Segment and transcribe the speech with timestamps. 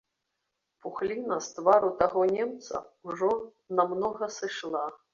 [0.85, 3.33] Пухліна з твару таго немца ўжо
[3.81, 4.87] намнога сышла.